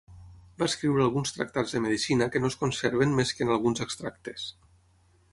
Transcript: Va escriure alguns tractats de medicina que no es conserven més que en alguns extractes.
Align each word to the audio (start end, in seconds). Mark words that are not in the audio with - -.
Va 0.61 0.67
escriure 0.67 1.01
alguns 1.07 1.33
tractats 1.35 1.75
de 1.75 1.81
medicina 1.83 2.27
que 2.35 2.41
no 2.43 2.49
es 2.53 2.57
conserven 2.61 3.13
més 3.19 3.33
que 3.39 3.45
en 3.49 3.53
alguns 3.57 3.83
extractes. 3.87 4.47